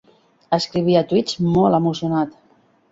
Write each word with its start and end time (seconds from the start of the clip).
Escrivia 0.57 1.05
twits 1.11 1.39
molt 1.51 1.81
emocionat. 1.81 2.39